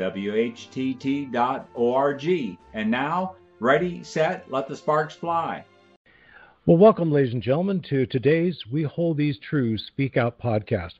[0.00, 1.38] WHTT.org.
[2.72, 5.66] And now, Ready, set, let the sparks fly.
[6.64, 10.94] Well, welcome, ladies and gentlemen, to today's We Hold These Truths Speak Out podcast.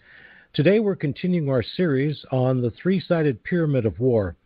[0.53, 4.37] Today we're continuing our series on the three sided pyramid of war.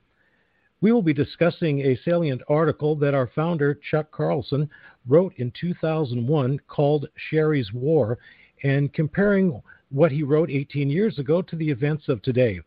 [0.81, 4.71] We will be discussing a salient article that our founder, Chuck Carlson,
[5.09, 8.19] wrote in 2001 called Sherry's War
[8.63, 12.61] and comparing what he wrote 18 years ago to the events of today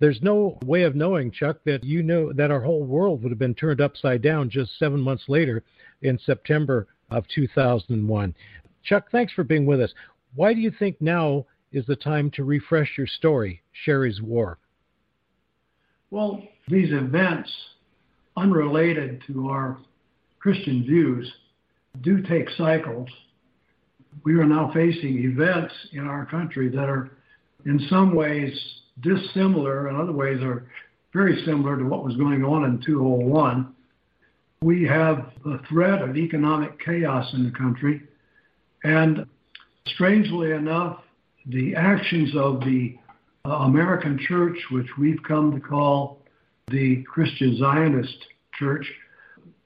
[0.00, 3.38] there's no way of knowing, Chuck, that you know that our whole world would have
[3.38, 5.64] been turned upside down just seven months later
[6.02, 8.34] in September of 2001.
[8.84, 9.92] Chuck, thanks for being with us.
[10.34, 14.58] Why do you think now is the time to refresh your story, Sherry's War?
[16.10, 17.52] Well, these events,
[18.36, 19.78] unrelated to our
[20.38, 21.30] Christian views,
[22.02, 23.08] do take cycles.
[24.24, 27.10] We are now facing events in our country that are,
[27.66, 28.52] in some ways,
[29.00, 30.68] dissimilar, in other ways are
[31.12, 33.74] very similar to what was going on in 201.
[34.60, 38.02] We have the threat of economic chaos in the country,
[38.84, 39.24] and
[39.86, 41.00] strangely enough,
[41.46, 42.98] the actions of the
[43.44, 46.22] uh, American church, which we've come to call
[46.70, 48.26] the Christian Zionist
[48.58, 48.86] church,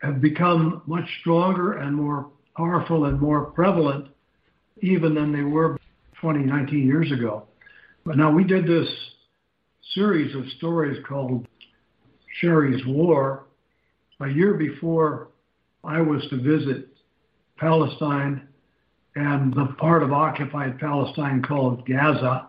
[0.03, 4.09] have become much stronger and more powerful and more prevalent
[4.83, 5.79] even than they were
[6.21, 7.45] 20, 19 years ago.
[8.05, 8.89] But now we did this
[9.95, 11.47] series of stories called
[12.41, 13.45] Sherry's War
[14.21, 15.29] a year before
[15.85, 16.89] I was to visit
[17.57, 18.49] Palestine
[19.17, 22.49] and the part of occupied Palestine called Gaza.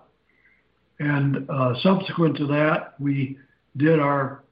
[0.99, 3.37] And uh, subsequent to that, we
[3.77, 4.43] did our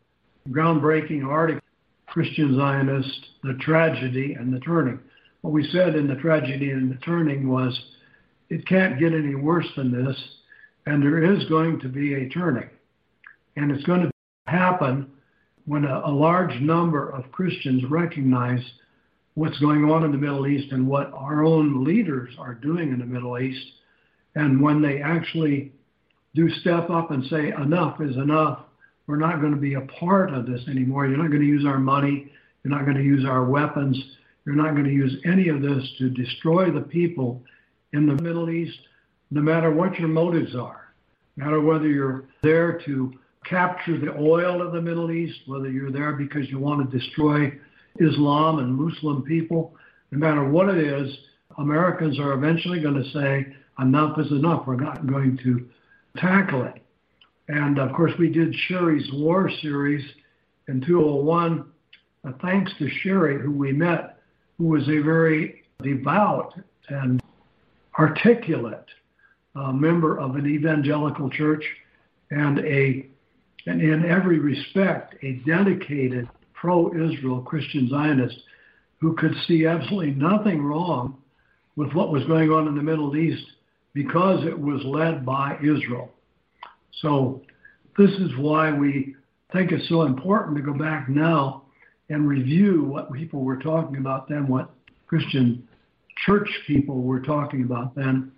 [0.50, 1.62] groundbreaking article,
[2.08, 5.00] Christian Zionist, The Tragedy and the Turning.
[5.42, 7.80] What we said in The Tragedy and the Turning was
[8.50, 10.18] it can't get any worse than this,
[10.86, 12.70] and there is going to be a turning.
[13.56, 14.12] And it's going to
[14.48, 15.12] happen
[15.66, 18.62] when a, a large number of Christians recognize
[19.36, 23.00] what's going on in the Middle East and what our own leaders are doing in
[23.00, 23.66] the Middle East.
[24.36, 25.72] And when they actually
[26.34, 28.60] do step up and say, enough is enough,
[29.08, 31.06] we're not going to be a part of this anymore.
[31.06, 32.32] You're not going to use our money.
[32.64, 34.02] You're not going to use our weapons.
[34.46, 37.44] You're not going to use any of this to destroy the people
[37.94, 38.80] in the Middle East,
[39.32, 40.94] no matter what your motives are,
[41.38, 43.14] no matter whether you're there to
[43.46, 47.52] capture the oil of the Middle East, whether you're there because you want to destroy
[48.00, 49.74] Islam and Muslim people,
[50.12, 51.18] no matter what it is,
[51.58, 54.68] Americans are eventually going to say, enough is enough.
[54.68, 55.68] We're not going to
[56.18, 56.82] tackle it.
[57.48, 60.06] And of course, we did Sherry's War series
[60.68, 61.66] in 201,
[62.24, 64.20] uh, thanks to Sherry, who we met,
[64.58, 66.54] who was a very devout
[66.90, 67.22] and
[67.98, 68.86] articulate
[69.56, 71.64] uh, member of an evangelical church
[72.30, 73.06] and a
[73.68, 78.38] and in every respect a dedicated pro Israel Christian Zionist
[79.00, 81.18] who could see absolutely nothing wrong
[81.76, 83.44] with what was going on in the Middle East
[83.94, 86.10] because it was led by Israel.
[87.02, 87.42] So,
[87.98, 89.16] this is why we
[89.52, 91.64] think it's so important to go back now
[92.10, 94.72] and review what people were talking about then, what
[95.08, 95.68] Christian
[96.26, 98.32] church people were talking about then,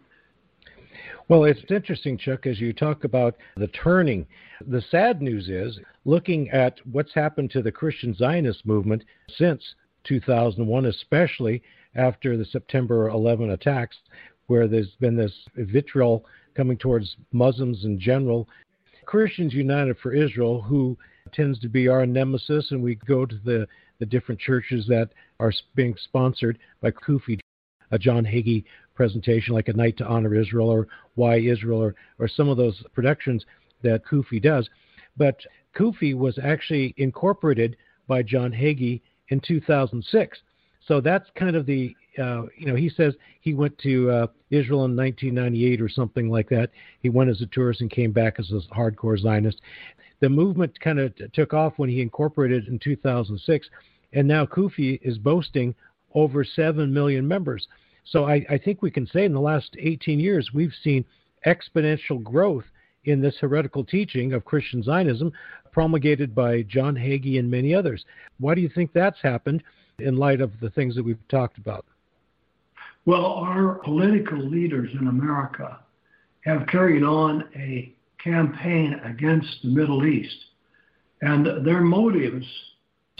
[1.27, 4.25] well, it's interesting, Chuck, as you talk about the turning.
[4.67, 9.03] The sad news is, looking at what's happened to the Christian Zionist movement
[9.37, 11.61] since 2001, especially
[11.95, 13.97] after the September 11 attacks,
[14.47, 18.47] where there's been this vitriol coming towards Muslims in general.
[19.05, 20.97] Christians United for Israel, who
[21.33, 23.67] tends to be our nemesis, and we go to the,
[23.99, 27.39] the different churches that are being sponsored by CUFI,
[27.93, 32.27] a John Hagee presentation like A Night to Honor Israel or Why Israel or, or
[32.27, 33.45] some of those productions
[33.83, 34.67] that CUFI does.
[35.15, 35.37] But
[35.77, 40.37] CUFI was actually incorporated by John Hagee in 2006.
[40.85, 44.85] So that's kind of the, uh, you know, he says he went to uh, Israel
[44.85, 46.71] in 1998 or something like that.
[46.99, 49.61] He went as a tourist and came back as a hardcore Zionist.
[50.19, 53.69] The movement kind of t- took off when he incorporated in 2006,
[54.13, 55.73] and now CUFI is boasting
[56.13, 57.67] over 7 million members.
[58.05, 61.05] So I, I think we can say in the last 18 years, we've seen
[61.45, 62.65] exponential growth
[63.05, 65.31] in this heretical teaching of Christian Zionism.
[65.71, 68.05] promulgated by John Hagee and many others.
[68.39, 69.63] Why do you think that's happened
[69.99, 71.85] in light of the things that we've talked about?
[73.05, 75.79] Well, our political leaders in America
[76.45, 77.93] have carried on a
[78.23, 80.35] campaign against the Middle East.
[81.21, 82.45] And their motives,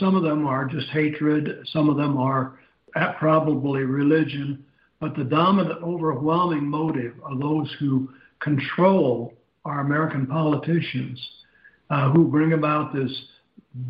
[0.00, 2.58] some of them are just hatred, some of them are
[3.18, 4.64] probably religion,
[5.00, 8.08] but the dominant, overwhelming motive of those who
[8.40, 11.20] control our American politicians,
[11.90, 13.10] uh, who bring about this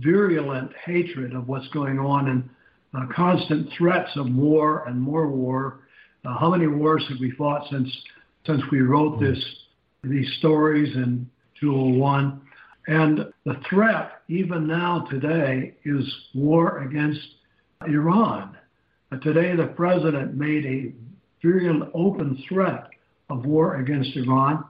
[0.01, 2.49] virulent hatred of what's going on and
[2.95, 5.81] uh, constant threats of war and more war.
[6.25, 7.89] Uh, how many wars have we fought since
[8.47, 9.39] since we wrote this
[10.03, 11.29] these stories in
[11.61, 12.41] 201?
[12.87, 16.05] And the threat, even now today, is
[16.35, 17.27] war against
[17.87, 18.57] Iran.
[19.23, 20.93] Today, the president made a
[21.43, 22.89] virulent open threat
[23.31, 24.65] of war against Iran,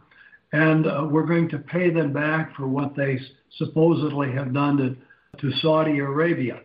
[0.52, 3.19] and uh, we're going to pay them back for what they
[3.56, 4.96] supposedly have done to,
[5.40, 6.60] to Saudi Arabia.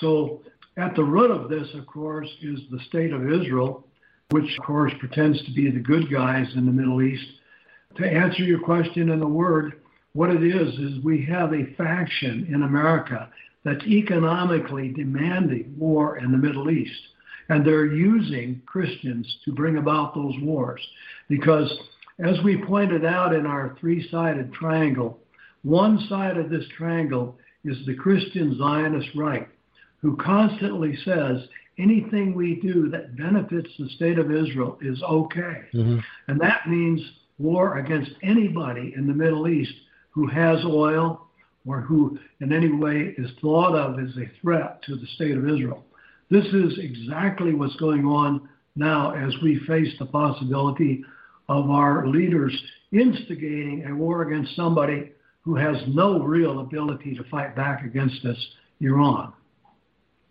[0.00, 0.42] So,
[0.76, 3.86] at the root of this, of course, is the state of Israel,
[4.30, 7.26] which, of course, pretends to be the good guys in the Middle East.
[7.96, 9.80] To answer your question in a word,
[10.12, 13.30] what it is, is we have a faction in America
[13.66, 17.00] that's economically demanding war in the Middle East.
[17.48, 20.80] And they're using Christians to bring about those wars.
[21.28, 21.68] Because,
[22.24, 25.18] as we pointed out in our three sided triangle,
[25.64, 29.48] one side of this triangle is the Christian Zionist right,
[30.00, 31.40] who constantly says
[31.76, 35.62] anything we do that benefits the state of Israel is okay.
[35.74, 35.98] Mm-hmm.
[36.28, 37.00] And that means
[37.38, 39.74] war against anybody in the Middle East
[40.10, 41.25] who has oil
[41.66, 45.48] or who in any way is thought of as a threat to the state of
[45.48, 45.84] Israel.
[46.30, 51.04] This is exactly what's going on now as we face the possibility
[51.48, 52.56] of our leaders
[52.92, 58.36] instigating a war against somebody who has no real ability to fight back against us,
[58.80, 59.32] Iran.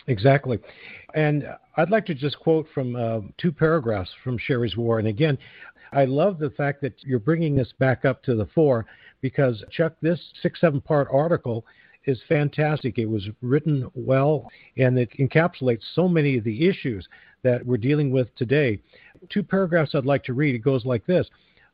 [0.08, 0.60] Exactly.
[1.14, 1.46] And
[1.78, 5.00] I'd like to just quote from uh, two paragraphs from Sherry's War.
[5.00, 5.38] And again,
[5.94, 8.86] I love the fact that you're bringing this back up to the fore
[9.22, 11.66] because, Chuck, this six, seven part article
[12.06, 12.98] is fantastic.
[12.98, 17.08] It was written well and it encapsulates so many of the issues
[17.44, 18.80] that we're dealing with today.
[19.30, 20.56] Two paragraphs I'd like to read.
[20.56, 21.28] It goes like this.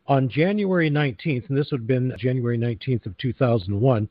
[0.07, 4.09] On January 19th, and this would have been January 19th of 2001,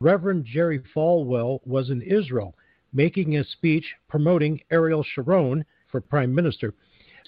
[0.00, 2.54] Reverend Jerry Falwell was in Israel
[2.92, 6.74] making a speech promoting Ariel Sharon for prime minister.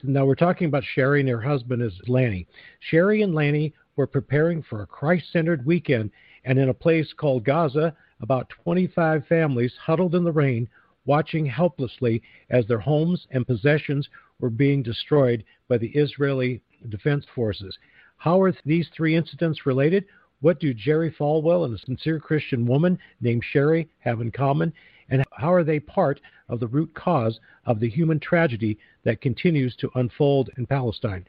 [0.02, 2.46] Now we're talking about Sherry and her husband is Lanny.
[2.80, 6.10] Sherry and Lanny were preparing for a Christ-centered weekend,
[6.44, 10.68] and in a place called Gaza, about 25 families huddled in the rain,
[11.04, 14.08] watching helplessly as their homes and possessions
[14.40, 17.76] were being destroyed by the Israeli Defense Forces.
[18.16, 20.04] How are these three incidents related?
[20.40, 24.72] What do Jerry Falwell and a sincere Christian woman named Sherry have in common?
[25.08, 29.76] And how are they part of the root cause of the human tragedy that continues
[29.76, 31.26] to unfold in Palestine?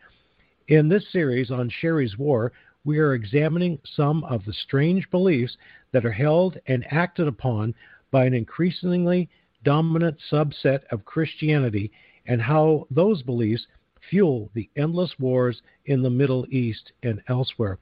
[0.69, 2.53] In this series on Sherry's War,
[2.85, 5.57] we are examining some of the strange beliefs
[5.91, 7.75] that are held and acted upon
[8.11, 9.29] by an increasingly
[9.65, 11.91] dominant subset of Christianity
[12.27, 13.67] and how those beliefs
[14.09, 17.77] fuel the endless wars in the Middle East and elsewhere.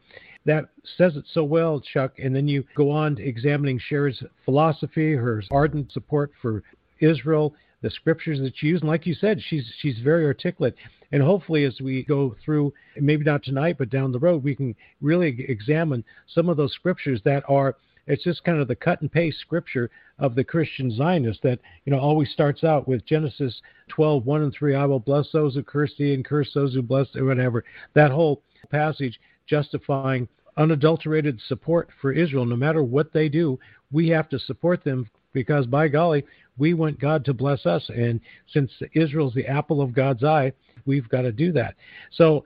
[0.46, 0.66] That
[0.98, 2.18] says it so well, Chuck.
[2.18, 6.64] And then you go on to examining Sherry's philosophy, her ardent support for
[7.00, 8.84] Israel, the scriptures that she used.
[8.84, 10.76] And like you said, she's she's very articulate.
[11.12, 14.76] And hopefully, as we go through, maybe not tonight, but down the road, we can
[15.02, 17.76] really examine some of those scriptures that are.
[18.08, 21.92] It's just kind of the cut and paste scripture of the Christian Zionist that you
[21.92, 24.76] know always starts out with Genesis 12, 1 and 3.
[24.76, 27.64] I will bless those who curse thee and curse those who bless thee, whatever.
[27.94, 32.46] That whole passage justifying unadulterated support for Israel.
[32.46, 33.60] No matter what they do,
[33.92, 36.24] we have to support them because, by golly,
[36.58, 37.90] we want God to bless us.
[37.90, 38.20] And
[38.52, 40.54] since Israel's the apple of God's eye,
[40.86, 41.76] we've got to do that.
[42.12, 42.44] So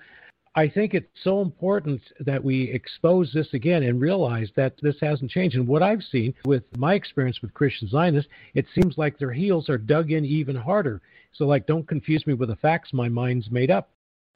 [0.57, 5.31] I think it's so important that we expose this again and realize that this hasn't
[5.31, 5.57] changed.
[5.57, 9.69] And what I've seen with my experience with Christian Zionists, it seems like their heels
[9.69, 11.01] are dug in even harder.
[11.33, 13.89] So, like, don't confuse me with the facts my mind's made up.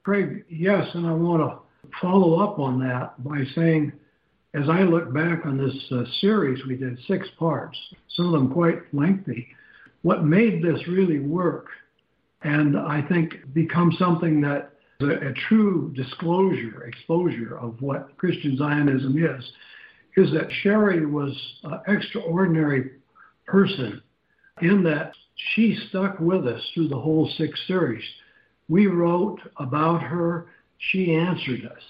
[0.04, 1.58] Craig, yes, and I want to
[2.02, 3.92] follow up on that by saying,
[4.54, 7.78] as I look back on this uh, series, we did six parts,
[8.08, 9.48] some of them quite lengthy.
[10.02, 11.66] What made this really work,
[12.42, 19.22] and I think become something that a, a true disclosure, exposure of what Christian Zionism
[19.22, 19.52] is,
[20.16, 22.92] is that Sherry was an extraordinary
[23.46, 24.02] person
[24.62, 25.12] in that
[25.54, 28.04] she stuck with us through the whole six series.
[28.68, 30.46] We wrote about her
[30.80, 31.82] she answered us.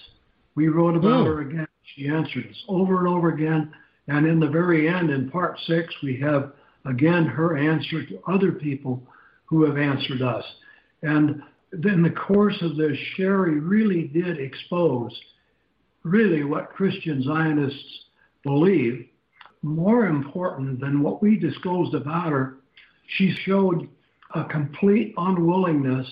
[0.55, 1.25] We wrote about mm.
[1.25, 1.67] her again.
[1.95, 3.73] She answered us over and over again.
[4.07, 6.53] And in the very end, in part six, we have
[6.85, 9.01] again her answer to other people
[9.45, 10.43] who have answered us.
[11.03, 11.41] And
[11.83, 15.19] in the course of this, Sherry really did expose
[16.03, 18.05] really what Christian Zionists
[18.43, 19.07] believe.
[19.61, 22.57] More important than what we disclosed about her,
[23.07, 23.87] she showed
[24.33, 26.07] a complete unwillingness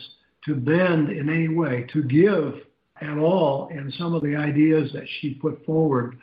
[0.46, 2.62] to bend in any way, to give
[3.02, 6.18] at all in some of the ideas that she put forward,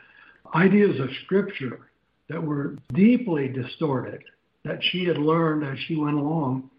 [0.53, 1.87] ideas of Scripture
[2.29, 4.23] that were deeply distorted,
[4.63, 6.69] that she had learned as she went along,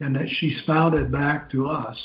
[0.00, 1.96] and that she spouted back to us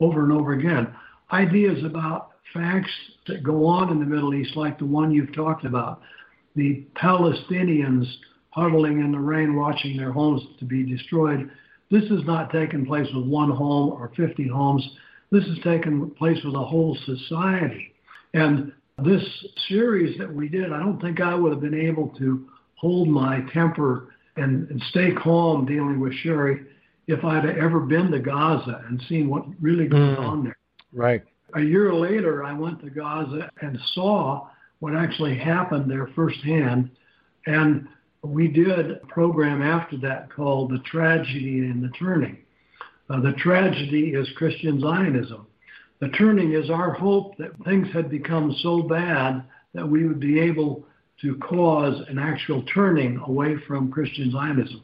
[0.00, 0.94] over and over again.
[1.32, 2.90] Ideas about facts
[3.26, 6.00] that go on in the Middle East, like the one you've talked about,
[6.54, 8.06] the Palestinians
[8.50, 11.50] huddling in the rain, watching their homes to be destroyed.
[11.90, 14.88] This has not taken place with one home or 50 homes.
[15.34, 17.92] This has taken place with a whole society.
[18.34, 18.72] And
[19.02, 19.24] this
[19.66, 23.40] series that we did, I don't think I would have been able to hold my
[23.52, 26.60] temper and, and stay calm dealing with Sherry
[27.08, 30.56] if I'd ever been to Gaza and seen what really goes mm, on there.
[30.92, 31.24] Right.
[31.54, 34.48] A year later, I went to Gaza and saw
[34.78, 36.90] what actually happened there firsthand.
[37.46, 37.88] And
[38.22, 42.38] we did a program after that called The Tragedy and the Turning.
[43.10, 45.46] Uh, the tragedy is Christian Zionism.
[46.00, 49.44] The turning is our hope that things had become so bad
[49.74, 50.84] that we would be able
[51.20, 54.82] to cause an actual turning away from Christian Zionism.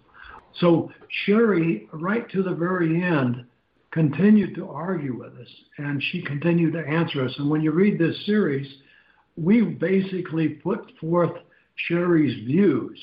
[0.59, 0.93] So
[1.25, 3.45] Sherry, right to the very end,
[3.91, 5.49] continued to argue with us,
[5.79, 7.35] and she continued to answer us.
[7.39, 8.67] And when you read this series,
[9.37, 11.33] we basically put forth
[11.75, 13.01] Sherry's views.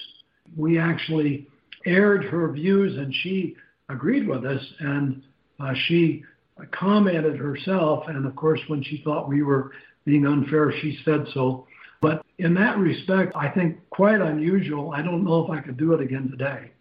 [0.56, 1.48] We actually
[1.86, 3.56] aired her views, and she
[3.90, 5.24] agreed with us, and
[5.60, 6.24] uh, she
[6.72, 8.06] commented herself.
[8.08, 9.72] And of course, when she thought we were
[10.06, 11.68] being unfair, she said so.
[12.02, 14.92] But in that respect, I think quite unusual.
[14.92, 16.72] I don't know if I could do it again today.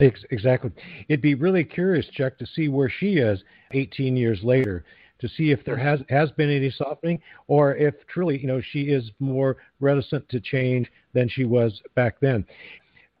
[0.00, 0.70] Exactly.
[1.08, 3.42] It'd be really curious, Chuck, to see where she is
[3.72, 4.84] 18 years later,
[5.20, 8.84] to see if there has has been any softening, or if truly, you know, she
[8.84, 12.44] is more reticent to change than she was back then.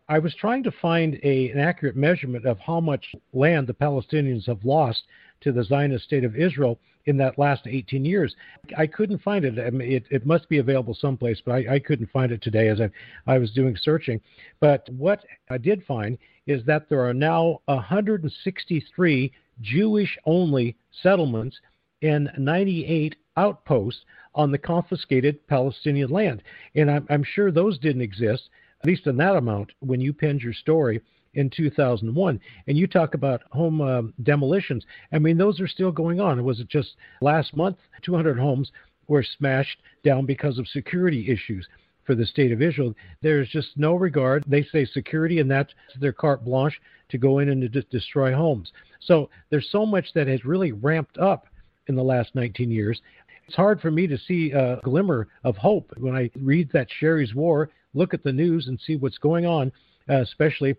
[0.08, 4.46] I was trying to find a, an accurate measurement of how much land the Palestinians
[4.46, 5.04] have lost
[5.42, 8.34] to the Zionist state of Israel in that last 18 years.
[8.76, 9.58] I couldn't find it.
[9.58, 12.68] I mean, it, it, must be available someplace, but I, I couldn't find it today
[12.68, 12.90] as I,
[13.26, 14.20] I was doing searching.
[14.60, 21.58] But what I did find is that there are now 163 Jewish only settlements
[22.02, 24.02] and 98 outposts
[24.34, 26.42] on the confiscated Palestinian land.
[26.74, 28.48] And I'm, I'm sure those didn't exist,
[28.82, 31.00] at least in that amount, when you penned your story
[31.34, 32.40] in 2001.
[32.66, 34.84] And you talk about home um, demolitions.
[35.12, 36.44] I mean, those are still going on.
[36.44, 37.76] Was it just last month?
[38.02, 38.70] 200 homes
[39.08, 41.66] were smashed down because of security issues
[42.04, 42.94] for the state of Israel.
[43.20, 44.44] There's just no regard.
[44.46, 48.72] They say security, and that's their carte blanche to go in and to destroy homes.
[49.00, 51.46] So there's so much that has really ramped up
[51.86, 53.00] in the last 19 years.
[53.46, 57.34] It's hard for me to see a glimmer of hope when I read that Sherry's
[57.34, 59.72] War, look at the news, and see what's going on,
[60.08, 60.76] uh, especially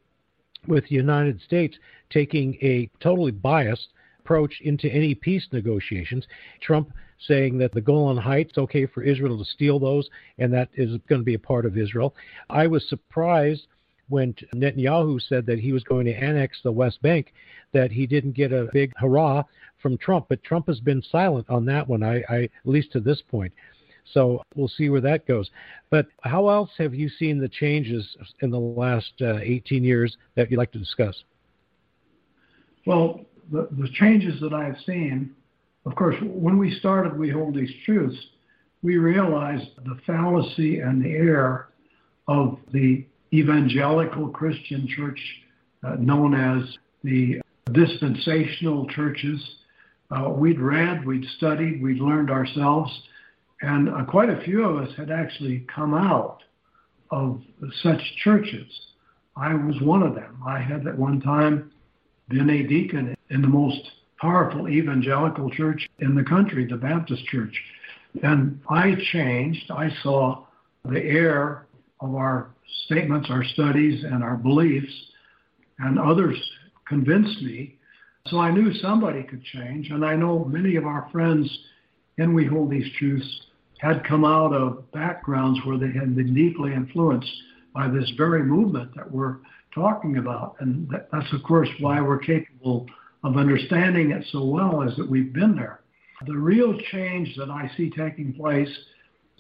[0.68, 1.78] with the United States
[2.10, 3.90] taking a totally biased
[4.20, 6.26] approach into any peace negotiations.
[6.62, 6.92] Trump
[7.28, 11.22] saying that the Golan Heights okay for Israel to steal those, and that is going
[11.22, 12.16] to be a part of Israel.
[12.50, 13.68] I was surprised
[14.10, 17.34] when Netanyahu said that he was going to annex the West Bank,
[17.72, 19.44] that he didn't get a big hurrah
[19.82, 20.28] from Trump.
[20.30, 23.54] But Trump has been silent on that one, I, I at least to this point.
[24.12, 25.50] So we'll see where that goes.
[25.90, 30.52] But how else have you seen the changes in the last uh, 18 years that
[30.52, 31.24] you'd like to discuss?
[32.86, 35.32] Well, the, the changes that I've seen,
[35.86, 38.18] of course, when we started We Hold These Truths,
[38.82, 41.70] we realized the fallacy and the error
[42.28, 45.20] of the evangelical Christian church
[45.84, 47.42] uh, known as the
[47.72, 49.42] dispensational churches.
[50.12, 52.92] Uh, we'd read, we'd studied, we'd learned ourselves
[53.64, 56.40] and uh, quite a few of us had actually come out
[57.12, 57.42] of
[57.82, 58.68] such churches.
[59.38, 60.38] I was one of them.
[60.46, 61.72] I had at one time
[62.28, 63.80] been a deacon in the most
[64.20, 67.58] powerful evangelical church in the country, the Baptist church.
[68.22, 69.72] And I changed.
[69.72, 70.46] I saw
[70.84, 71.66] the error
[72.02, 72.50] of our
[72.86, 74.94] statements, our studies, and our beliefs,
[75.80, 76.38] and others
[76.86, 77.78] convinced me.
[78.28, 79.90] So I knew somebody could change.
[79.90, 81.50] And I know many of our friends
[82.18, 83.42] in We Hold These Truths
[83.84, 87.30] had come out of backgrounds where they had been deeply influenced
[87.74, 89.38] by this very movement that we're
[89.76, 90.56] talking about.
[90.62, 92.88] And that, that's, of course, why we're capable
[93.26, 95.82] of understanding it so well, is that we've been there.
[96.26, 98.70] The real change that I see taking place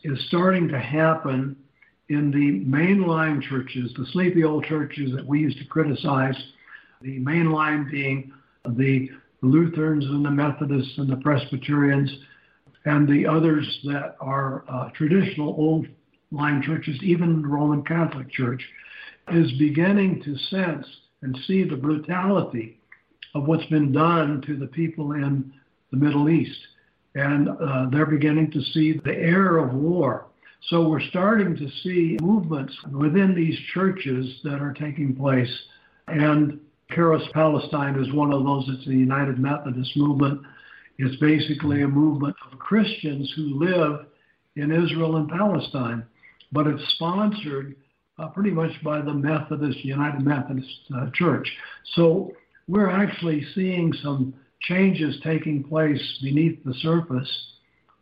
[0.03, 1.55] is starting to happen
[2.09, 6.35] in the mainline churches, the sleepy old churches that we used to criticize,
[7.01, 8.33] the mainline being
[8.65, 9.09] the
[9.41, 12.11] Lutherans and the Methodists and the Presbyterians
[12.85, 15.87] and the others that are uh, traditional old
[16.31, 18.63] line churches, even the Roman Catholic Church,
[19.31, 20.85] is beginning to sense
[21.21, 22.79] and see the brutality
[23.35, 25.53] of what's been done to the people in
[25.91, 26.59] the Middle East.
[27.15, 30.27] And uh, they're beginning to see the air of war.
[30.69, 35.51] So we're starting to see movements within these churches that are taking place.
[36.07, 36.59] And
[36.91, 38.65] Kairos Palestine is one of those.
[38.69, 40.41] It's the United Methodist movement.
[40.97, 44.05] It's basically a movement of Christians who live
[44.55, 46.03] in Israel and Palestine,
[46.51, 47.75] but it's sponsored
[48.19, 51.51] uh, pretty much by the Methodist, United Methodist uh, Church.
[51.95, 52.33] So
[52.67, 57.47] we're actually seeing some changes taking place beneath the surface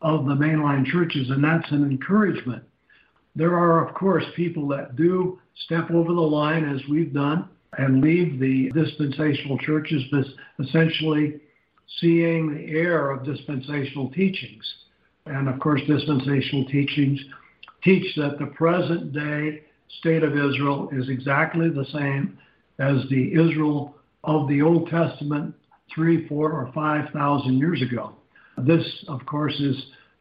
[0.01, 2.63] of the mainline churches, and that's an encouragement.
[3.36, 8.01] There are, of course, people that do step over the line, as we've done, and
[8.01, 10.25] leave the dispensational churches, but
[10.65, 11.39] essentially
[12.00, 14.63] seeing the error of dispensational teachings.
[15.25, 17.19] And of course, dispensational teachings
[17.83, 19.63] teach that the present day
[20.00, 22.38] state of Israel is exactly the same
[22.79, 25.53] as the Israel of the Old Testament
[25.93, 28.13] three, four, or five thousand years ago.
[28.57, 29.75] This, of course, is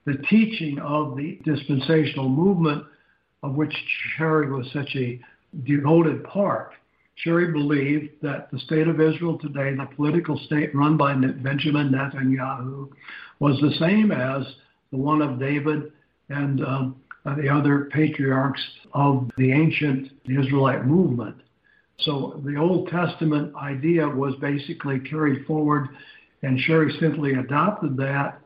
[0.07, 2.85] the teaching of the dispensational movement
[3.43, 3.75] of which
[4.17, 5.21] Sherry was such a
[5.65, 6.73] devoted part.
[7.23, 12.91] Sherry believed that the state of Israel today, the political state run by Benjamin Netanyahu,
[13.41, 14.45] was the same as
[14.91, 15.93] the one of David
[16.31, 18.63] and um, the other patriarchs
[18.95, 21.37] of the ancient Israelite movement.
[21.99, 25.89] So the Old Testament idea was basically carried forward,
[26.43, 28.41] and Sherry simply adopted that,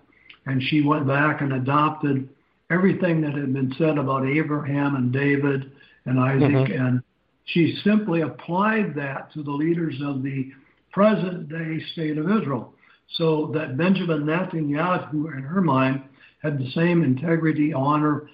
[0.46, 2.28] and she went back and adopted
[2.70, 5.70] everything that had been said about Abraham and David
[6.06, 6.86] and Isaac, mm-hmm.
[6.86, 7.02] and
[7.46, 10.50] she simply applied that to the leaders of the
[10.92, 12.72] present day state of Israel.
[13.16, 16.02] So that Benjamin Netanyahu, who in her mind,
[16.42, 18.28] had the same integrity, honor,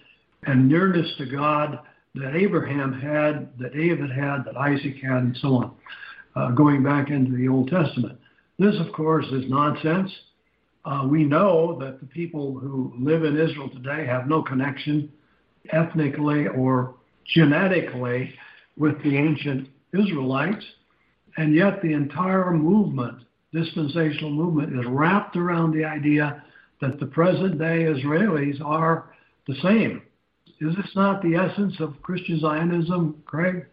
[0.45, 1.81] and nearness to God
[2.15, 5.73] that Abraham had, that David had, that Isaac had, and so on,
[6.37, 8.19] uh, going back into the Old Testament.
[8.59, 10.11] This, of course, is nonsense.
[10.85, 15.11] Uh, we know that the people who live in Israel today have no connection
[15.73, 16.95] ethnically or
[17.35, 18.35] genetically
[18.81, 20.65] with the ancient Israelites,
[21.37, 26.43] and yet the entire movement, dispensational movement, is wrapped around the idea
[26.81, 29.13] that the present day Israelis are
[29.47, 30.03] the same
[30.61, 33.67] is this not the essence of Christian Zionism, Craig?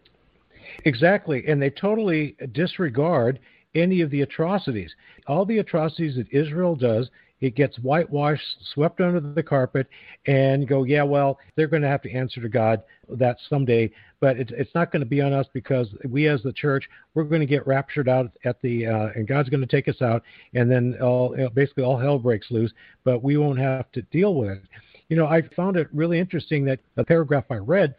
[0.86, 3.40] Exactly, and they totally disregard
[3.76, 4.96] any of the atrocities.
[5.28, 9.88] All the atrocities that Israel does, it gets whitewashed, swept under the carpet,
[10.26, 14.38] and go, yeah, well, they're going to have to answer to God that someday, but
[14.38, 17.42] it's, it's not going to be on us because we as the church, we're going
[17.42, 20.24] to get raptured out at the, uh, and God's going to take us out,
[20.56, 22.74] and then all, basically all hell breaks loose,
[23.04, 24.64] but we won't have to deal with it.
[25.10, 27.96] You know, I found it really interesting that the paragraph I read,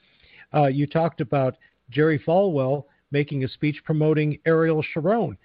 [0.52, 1.56] uh, you talked about
[1.90, 5.38] Jerry Falwell making a speech promoting Ariel Sharon.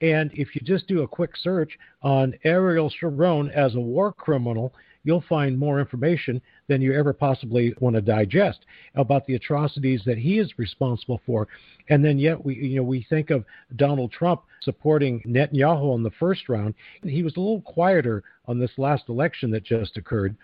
[0.00, 4.72] And if you just do a quick search on Ariel Sharon as a war criminal,
[5.04, 8.60] you'll find more information than you ever possibly want to digest
[8.94, 11.48] about the atrocities that he is responsible for.
[11.88, 13.44] And then yet we you know we think of
[13.76, 16.74] Donald Trump supporting Netanyahu in the first round.
[17.02, 20.36] He was a little quieter on this last election that just occurred.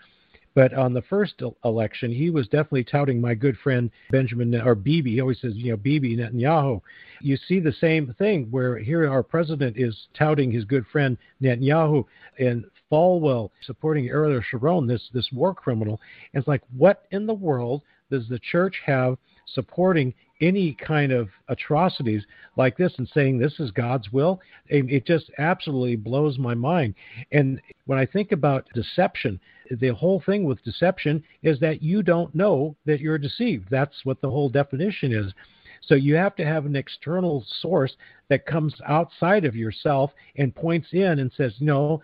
[0.55, 5.11] But on the first election, he was definitely touting my good friend Benjamin or Bibi.
[5.11, 6.81] He always says, you know, Bibi Netanyahu.
[7.21, 12.05] You see the same thing where here our president is touting his good friend Netanyahu
[12.39, 15.99] and Falwell supporting Ariel Sharon, this this war criminal.
[16.33, 19.17] And it's like, what in the world does the church have
[19.53, 22.23] supporting any kind of atrocities
[22.57, 26.93] like this and saying this is God's will, it just absolutely blows my mind.
[27.31, 29.39] And when I think about deception,
[29.71, 33.67] the whole thing with deception is that you don't know that you're deceived.
[33.71, 35.33] That's what the whole definition is.
[35.81, 37.95] So you have to have an external source
[38.29, 42.01] that comes outside of yourself and points in and says, no,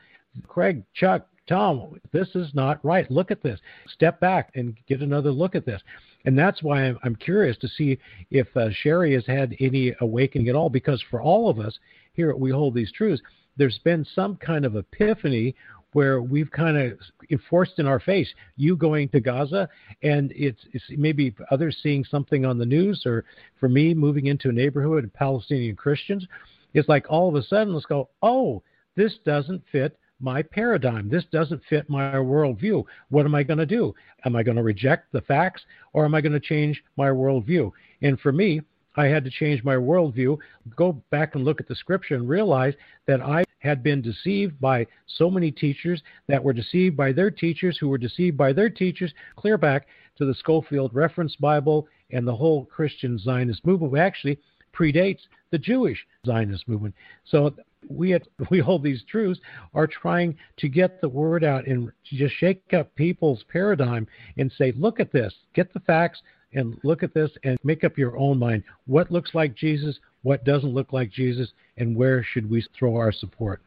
[0.48, 3.10] Craig, Chuck, Tom, this is not right.
[3.10, 3.60] Look at this.
[3.88, 5.82] Step back and get another look at this.
[6.26, 7.98] And that's why I'm, I'm curious to see
[8.30, 11.78] if uh, Sherry has had any awakening at all, because for all of us
[12.14, 13.22] here We Hold These Truths,
[13.58, 15.56] there's been some kind of epiphany
[15.94, 16.98] where we've kind of
[17.32, 19.68] enforced in our face you going to Gaza,
[20.04, 23.26] and it's, it's maybe others seeing something on the news, or
[23.60, 26.26] for me moving into a neighborhood of Palestinian Christians.
[26.74, 28.64] It's like all of a sudden, let's go, oh,
[28.96, 31.10] this doesn't fit my paradigm.
[31.10, 32.84] This doesn't fit my worldview.
[33.10, 33.94] What am I going to do?
[34.26, 37.72] Am I going to reject the facts or am I going to change my worldview?
[38.02, 38.62] And for me,
[38.96, 40.38] I had to change my worldview,
[40.76, 42.74] go back and look at the scripture and realize
[43.08, 47.78] that I had been deceived by so many teachers that were deceived by their teachers
[47.78, 52.36] who were deceived by their teachers, clear back to the Scofield Reference Bible and the
[52.36, 54.40] whole Christian Zionist movement, actually
[54.74, 56.96] predates the Jewish Zionist movement.
[57.24, 57.54] So
[57.94, 59.40] we at, we hold these truths
[59.74, 64.74] are trying to get the word out and just shake up people's paradigm and say,
[64.76, 66.22] look at this, get the facts,
[66.54, 68.64] and look at this and make up your own mind.
[68.86, 69.98] What looks like Jesus?
[70.24, 71.52] What doesn't look like Jesus?
[71.78, 73.62] And where should we throw our support?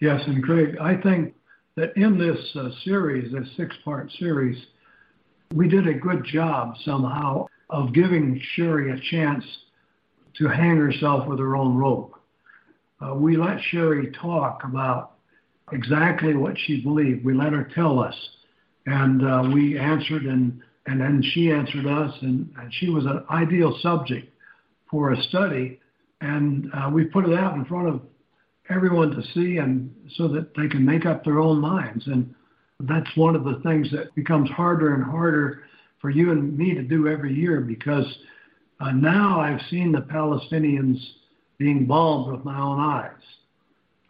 [0.00, 1.34] Yes, and Craig, I think
[1.76, 4.60] that in this uh, series, this six part series,
[5.54, 9.44] we did a good job somehow of giving Sherry a chance
[10.38, 12.14] to hang herself with her own rope.
[13.02, 15.12] Uh, we let Sherry talk about
[15.72, 17.24] exactly what she believed.
[17.24, 18.14] We let her tell us.
[18.86, 23.24] And uh, we answered and and then she answered us, and, and she was an
[23.30, 24.28] ideal subject
[24.90, 25.80] for a study.
[26.20, 28.00] And uh, we put it out in front of
[28.68, 32.06] everyone to see, and so that they can make up their own minds.
[32.08, 32.34] And
[32.80, 35.62] that's one of the things that becomes harder and harder
[36.00, 38.06] for you and me to do every year because
[38.80, 40.98] uh, now I've seen the Palestinians
[41.62, 43.10] being bombed with my own eyes.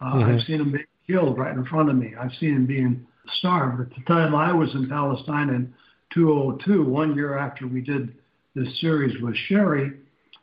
[0.01, 0.31] Uh, mm-hmm.
[0.31, 2.15] I've seen them being killed right in front of me.
[2.19, 3.07] I've seen them being
[3.39, 3.81] starved.
[3.81, 5.73] At the time I was in Palestine and
[6.15, 8.15] 202, one year after we did
[8.55, 9.93] this series with Sherry,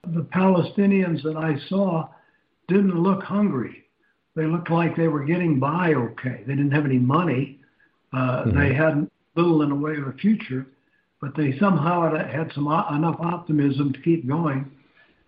[0.04, 2.10] the Palestinians that I saw
[2.68, 3.86] didn't look hungry.
[4.36, 6.44] They looked like they were getting by okay.
[6.46, 7.60] They didn't have any money.
[8.14, 8.58] Uh, mm-hmm.
[8.58, 10.68] They had little in the way of a future,
[11.20, 14.72] but they somehow had, had some enough optimism to keep going.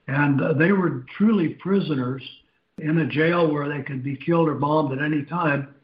[0.08, 2.24] And uh, they were truly prisoners
[2.80, 5.76] in a jail where they could be killed or bombed at any time.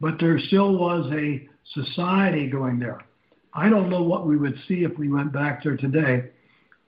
[0.00, 3.00] But there still was a society going there.
[3.54, 6.30] I don't know what we would see if we went back there today,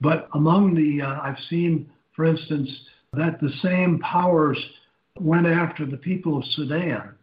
[0.01, 2.69] but among the, uh, I've seen, for instance,
[3.13, 4.59] that the same powers
[5.19, 7.15] went after the people of Sudan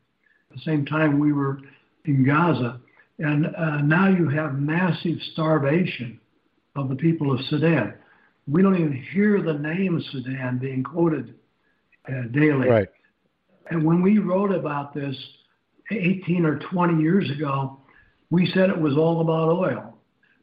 [0.54, 1.58] at the same time we were
[2.04, 2.80] in Gaza.
[3.18, 6.18] And uh, now you have massive starvation
[6.74, 7.94] of the people of Sudan.
[8.46, 11.34] We don't even hear the name Sudan being quoted
[12.08, 12.68] uh, daily.
[12.68, 12.88] Right.
[13.70, 15.16] And when we wrote about this
[15.90, 17.78] 18 or 20 years ago,
[18.30, 19.98] we said it was all about oil.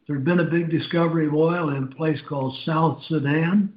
[0.07, 3.71] There had been a big discovery of oil in a place called South Sudan,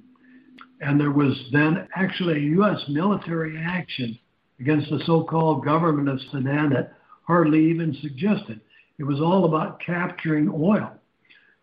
[0.81, 2.81] and there was then actually a U.S.
[2.89, 4.19] military action
[4.61, 6.95] against the so-called government of Sudan that
[7.27, 8.61] hardly even suggested.
[8.99, 10.93] It was all about capturing oil.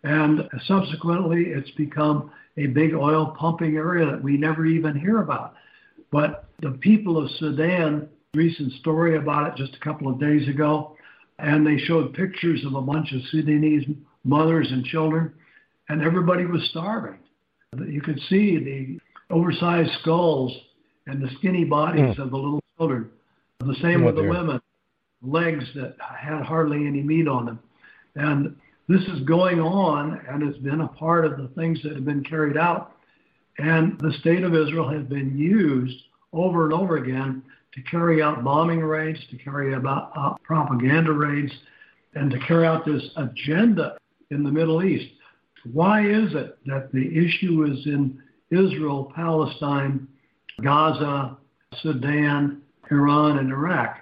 [0.04, 5.56] And subsequently, it's become a big oil pumping area that we never even hear about.
[6.12, 10.96] But the people of Sudan, recent story about it just a couple of days ago,
[11.40, 13.86] and they showed pictures of a bunch of Sudanese
[14.24, 15.34] mothers and children,
[15.90, 17.20] and everybody was starving.
[17.88, 19.00] You could see the
[19.34, 20.56] oversized skulls
[21.08, 22.20] and the skinny bodies mm.
[22.20, 23.10] of the little children.
[23.60, 24.60] The same with the women,
[25.22, 27.60] legs that had hardly any meat on them.
[28.16, 28.56] And
[28.92, 32.24] this is going on, and it's been a part of the things that have been
[32.24, 32.96] carried out.
[33.58, 35.98] And the state of Israel has been used
[36.34, 41.52] over and over again to carry out bombing raids, to carry out uh, propaganda raids,
[42.16, 43.98] and to carry out this agenda
[44.30, 45.14] in the Middle East.
[45.72, 50.08] Why is it that the issue is in Israel, Palestine,
[50.62, 51.38] Gaza,
[51.82, 54.00] Sudan, Iran, and Iraq?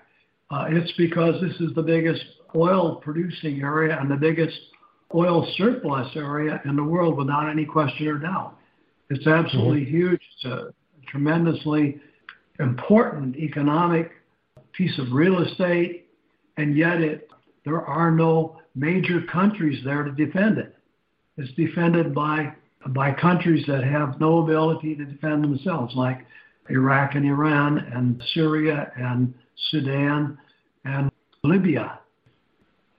[0.49, 2.23] Uh, it's because this is the biggest
[2.55, 4.57] oil producing area and the biggest
[5.13, 8.55] oil surplus area in the world without any question or doubt.
[9.09, 9.95] It's absolutely mm-hmm.
[9.95, 10.21] huge.
[10.35, 10.73] It's a
[11.07, 11.99] tremendously
[12.59, 14.11] important economic
[14.73, 16.07] piece of real estate,
[16.57, 17.29] and yet it,
[17.65, 20.75] there are no major countries there to defend it.
[21.37, 22.53] It's defended by,
[22.89, 26.25] by countries that have no ability to defend themselves, like
[26.69, 29.33] Iraq and Iran and Syria and
[29.71, 30.37] Sudan
[30.85, 31.11] and
[31.43, 31.99] Libya.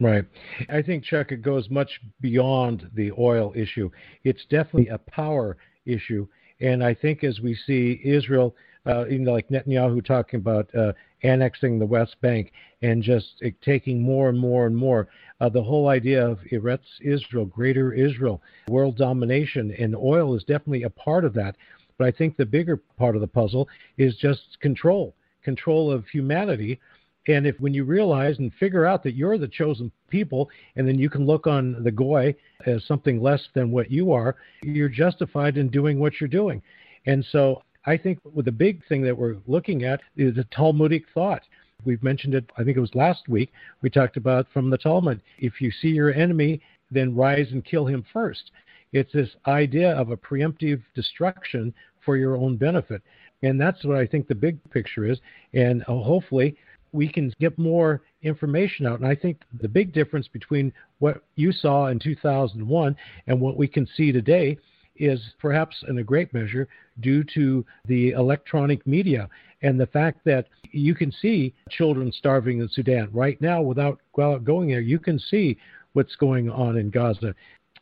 [0.00, 0.24] Right.
[0.70, 3.90] I think, Chuck, it goes much beyond the oil issue.
[4.24, 6.26] It's definitely a power issue.
[6.60, 8.54] And I think as we see Israel
[8.86, 14.00] uh, even like Netanyahu talking about uh, annexing the West Bank and just uh, taking
[14.00, 15.08] more and more and more.
[15.40, 20.84] Uh, the whole idea of Eretz Israel, Greater Israel, world domination, and oil is definitely
[20.84, 21.56] a part of that.
[21.98, 26.80] But I think the bigger part of the puzzle is just control, control of humanity.
[27.28, 30.98] And if when you realize and figure out that you're the chosen people, and then
[30.98, 32.34] you can look on the goy
[32.66, 36.62] as something less than what you are, you're justified in doing what you're doing.
[37.06, 41.04] And so I think with the big thing that we're looking at is the Talmudic
[41.14, 41.42] thought.
[41.84, 45.22] We've mentioned it, I think it was last week, we talked about from the Talmud.
[45.38, 48.50] If you see your enemy, then rise and kill him first.
[48.92, 51.72] It's this idea of a preemptive destruction
[52.04, 53.02] for your own benefit.
[53.42, 55.18] And that's what I think the big picture is.
[55.54, 56.56] And uh, hopefully,
[56.92, 59.00] we can get more information out.
[59.00, 63.68] And I think the big difference between what you saw in 2001 and what we
[63.68, 64.58] can see today
[64.96, 66.68] is perhaps in a great measure
[67.00, 69.28] due to the electronic media
[69.62, 74.68] and the fact that you can see children starving in Sudan right now without going
[74.68, 74.80] there.
[74.80, 75.56] You can see
[75.94, 77.34] what's going on in Gaza.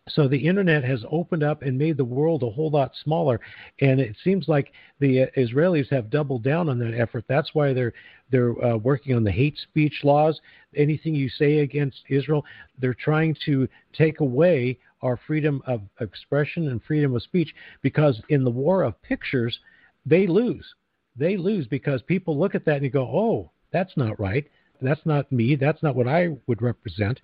[0.08, 3.40] So the internet has opened up and made the world a whole lot smaller,
[3.80, 7.24] and it seems like the Israelis have doubled down on that effort.
[7.28, 7.92] That's why they're
[8.30, 10.40] they're uh, working on the hate speech laws.
[10.76, 12.44] Anything you say against Israel,
[12.78, 18.44] they're trying to take away our freedom of expression and freedom of speech because in
[18.44, 19.58] the war of pictures,
[20.04, 20.74] they lose.
[21.16, 24.46] They lose because people look at that and go, "Oh, that's not right.
[24.80, 25.56] That's not me.
[25.56, 27.20] That's not what I would represent."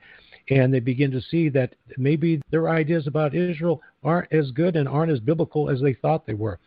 [0.51, 4.89] and they begin to see that maybe their ideas about Israel aren't as good and
[4.89, 6.59] aren't as biblical as they thought they were.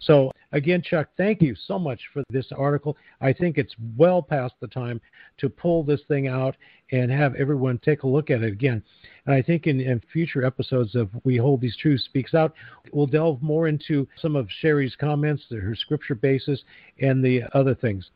[0.00, 2.96] So, again, Chuck, thank you so much for this article.
[3.20, 5.00] I think it's well past the time
[5.38, 6.56] to pull this thing out
[6.92, 8.82] and have everyone take a look at it again.
[9.26, 12.54] And I think in, in future episodes of We Hold These Truths Speaks Out,
[12.92, 16.62] we'll delve more into some of Sherry's comments, her scripture basis,
[17.00, 18.10] and the other things.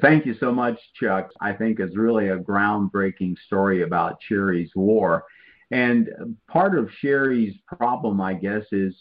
[0.00, 1.30] Thank you so much, Chuck.
[1.40, 5.24] I think it's really a groundbreaking story about Sherry's war.
[5.70, 8.94] And part of Sherry's problem, I guess, is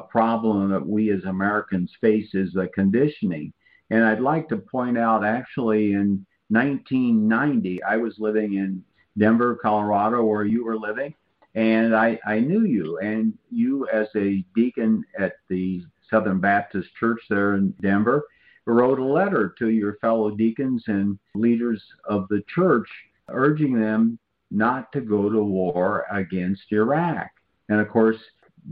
[0.00, 3.52] a problem that we as Americans face is the conditioning.
[3.90, 8.82] And I'd like to point out actually in 1990, I was living in
[9.18, 11.14] Denver, Colorado, where you were living,
[11.54, 12.98] and I, I knew you.
[12.98, 18.24] And you, as a deacon at the Southern Baptist Church there in Denver,
[18.66, 22.88] wrote a letter to your fellow deacons and leaders of the church
[23.28, 24.18] urging them
[24.50, 27.28] not to go to war against Iraq.
[27.68, 28.18] And of course,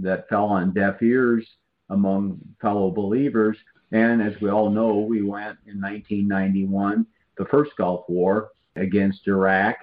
[0.01, 1.47] that fell on deaf ears
[1.91, 3.57] among fellow believers.
[3.93, 9.77] And as we all know, we went in 1991, the first Gulf War against Iraq.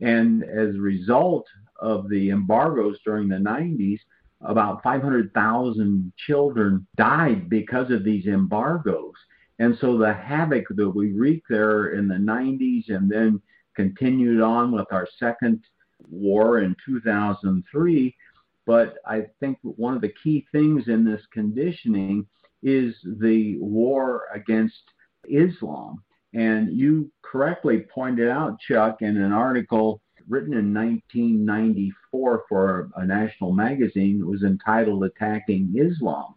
[0.00, 1.46] And as a result
[1.78, 4.00] of the embargoes during the 90s,
[4.42, 9.14] about 500,000 children died because of these embargoes.
[9.58, 13.42] And so the havoc that we wreaked there in the 90s and then
[13.76, 15.62] continued on with our second
[16.08, 18.16] war in 2003.
[18.66, 22.26] But I think one of the key things in this conditioning
[22.62, 24.82] is the war against
[25.28, 26.02] Islam.
[26.34, 33.52] And you correctly pointed out, Chuck, in an article written in 1994 for a national
[33.52, 36.34] magazine, it was entitled Attacking Islam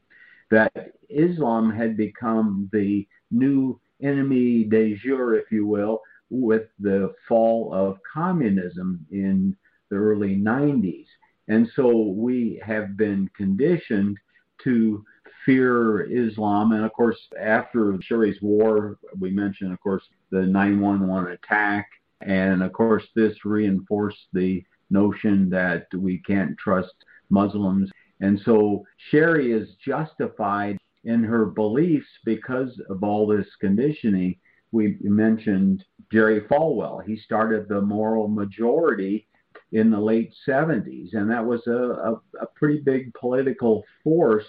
[0.50, 7.74] that Islam had become the new enemy de jure, if you will, with the fall
[7.74, 9.56] of communism in
[9.90, 11.08] the early 90s.
[11.48, 14.18] And so we have been conditioned
[14.64, 15.04] to
[15.46, 16.72] fear Islam.
[16.72, 21.88] And of course, after Sherry's war, we mentioned, of course, the 911 attack.
[22.22, 26.94] And of course, this reinforced the notion that we can't trust
[27.30, 27.92] Muslims
[28.24, 34.38] and so Sherry is justified in her beliefs because of all this conditioning.
[34.72, 37.06] We mentioned Jerry Falwell.
[37.06, 39.28] He started the moral majority
[39.74, 44.46] in the late 70s, and that was a, a, a pretty big political force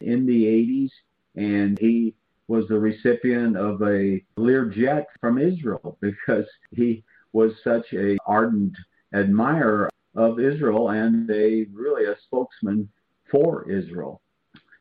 [0.00, 0.90] in the 80s.
[1.36, 2.14] And he
[2.48, 8.74] was the recipient of a Learjet from Israel because he was such a ardent
[9.14, 12.88] admirer of Israel and a really a spokesman
[13.30, 14.22] for Israel.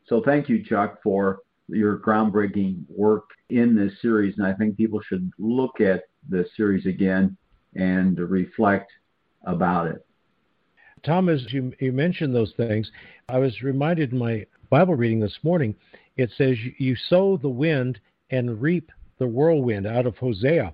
[0.05, 4.37] So thank you, Chuck, for your groundbreaking work in this series.
[4.37, 7.37] And I think people should look at the series again
[7.75, 8.91] and reflect
[9.45, 10.05] about it.
[11.03, 12.91] Thomas, you, you mentioned those things.
[13.27, 15.75] I was reminded in my Bible reading this morning,
[16.17, 17.99] it says, You sow the wind
[18.29, 20.73] and reap the whirlwind out of Hosea.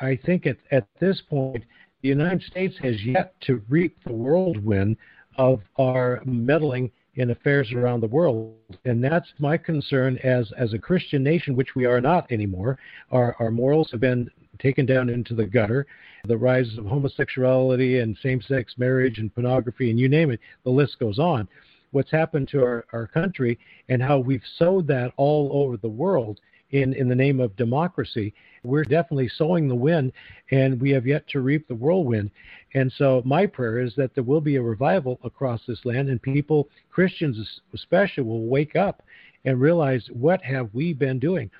[0.00, 1.64] I think at, at this point,
[2.02, 4.96] the United States has yet to reap the whirlwind
[5.36, 8.54] of our meddling in affairs around the world.
[8.84, 12.78] And that's my concern as, as a Christian nation, which we are not anymore.
[13.10, 15.86] Our, our morals have been taken down into the gutter.
[16.24, 20.70] The rise of homosexuality and same sex marriage and pornography and you name it, the
[20.70, 21.48] list goes on.
[21.90, 26.40] What's happened to our, our country and how we've sowed that all over the world
[26.70, 28.34] in, in the name of democracy.
[28.62, 30.12] We're definitely sowing the wind,
[30.50, 32.30] and we have yet to reap the whirlwind.
[32.74, 36.20] And so, my prayer is that there will be a revival across this land, and
[36.20, 39.02] people, Christians especially, will wake up
[39.44, 41.50] and realize what have we been doing.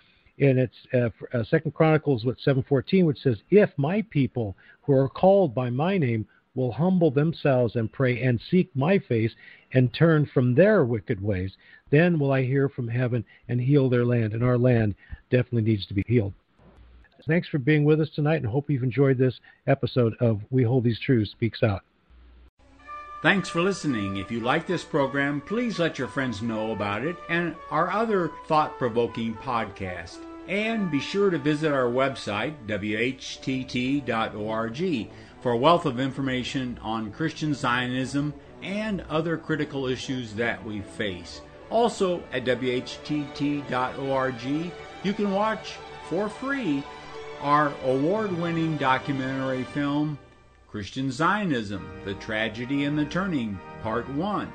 [0.41, 5.09] And it's uh, uh, Second Chronicles what 7:14, which says, "If my people who are
[5.09, 9.33] called by my name will humble themselves and pray and seek my face
[9.73, 11.57] and turn from their wicked ways,
[11.91, 14.95] then will I hear from heaven and heal their land." And our land
[15.31, 16.35] definitely needs to be healed.
[17.27, 20.85] Thanks for being with us tonight, and hope you've enjoyed this episode of We Hold
[20.85, 21.83] These Truths Speaks Out.
[23.21, 24.19] Thanks for listening.
[24.19, 28.31] If you like this program, please let your friends know about it and our other
[28.47, 30.28] thought provoking podcast.
[30.49, 34.01] And be sure to visit our website, whtt.org,
[35.43, 38.33] for a wealth of information on Christian Zionism
[38.63, 41.43] and other critical issues that we face.
[41.71, 44.43] Also, at whtt.org,
[45.05, 45.75] you can watch
[46.09, 46.83] for free
[47.43, 50.19] our award winning documentary film,
[50.71, 54.47] Christian Zionism The Tragedy and the Turning, Part 1.